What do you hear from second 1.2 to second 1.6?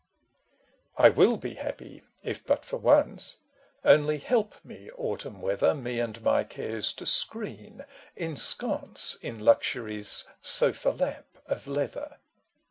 be